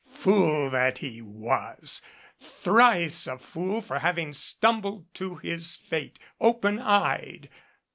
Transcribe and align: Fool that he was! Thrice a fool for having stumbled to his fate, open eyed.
Fool 0.09 0.71
that 0.71 0.97
he 0.97 1.21
was! 1.21 2.01
Thrice 2.39 3.27
a 3.27 3.37
fool 3.37 3.81
for 3.81 3.99
having 3.99 4.33
stumbled 4.33 5.05
to 5.13 5.35
his 5.35 5.75
fate, 5.75 6.17
open 6.39 6.79
eyed. 6.79 7.49